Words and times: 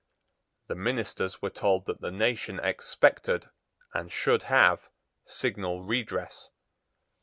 The 0.65 0.73
ministers 0.73 1.43
were 1.43 1.51
told 1.51 1.85
that 1.85 2.01
the 2.01 2.09
nation 2.09 2.59
expected, 2.59 3.51
and 3.93 4.11
should 4.11 4.41
have, 4.49 4.89
signal 5.27 5.83
redress. 5.83 6.49